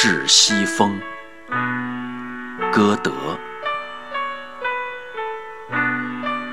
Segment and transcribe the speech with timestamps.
[0.00, 0.96] 是西风，
[2.72, 3.10] 歌德。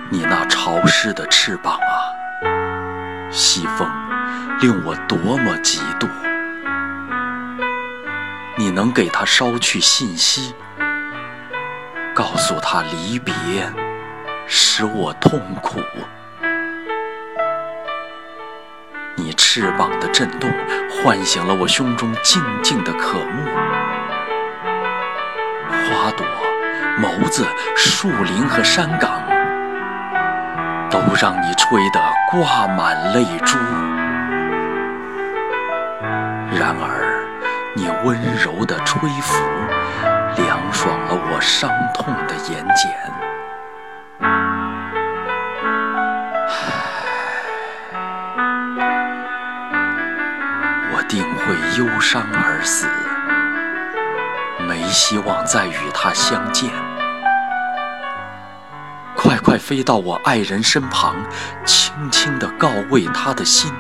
[0.10, 1.94] 你那潮湿的翅膀啊，
[3.30, 3.88] 西风，
[4.62, 6.10] 令我多么嫉妒！
[8.58, 10.56] 你能给他捎去信息，
[12.16, 13.32] 告诉他离别
[14.48, 15.80] 使我痛苦。
[19.26, 20.48] 你翅膀的震动，
[20.88, 23.44] 唤醒了我胸中静静的渴慕。
[25.68, 26.24] 花朵、
[27.02, 27.44] 眸子、
[27.76, 29.24] 树林和山岗，
[30.92, 33.58] 都让你吹得挂满泪珠。
[36.52, 37.26] 然而，
[37.74, 39.44] 你温柔的吹拂，
[40.38, 42.64] 凉爽了我伤痛的眼
[51.08, 52.88] 定会忧伤而死，
[54.68, 56.70] 没希望再与他相见。
[59.16, 61.16] 快快飞到我爱人身旁，
[61.66, 63.74] 轻轻地告慰他的心。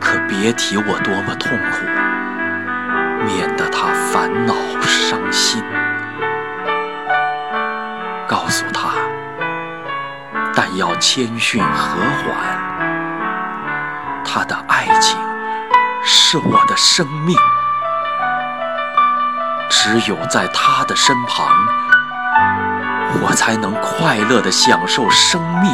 [0.00, 1.86] 可别提我多么痛苦，
[3.24, 5.62] 免得他烦恼伤心。
[8.26, 8.90] 告诉他，
[10.54, 12.73] 但要谦逊和缓。
[14.36, 15.16] 他的爱情
[16.02, 17.38] 是我的生命，
[19.70, 21.46] 只有在他的身旁，
[23.22, 25.72] 我才能快乐地享受生命。